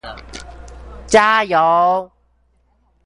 [1.11, 2.11] 加油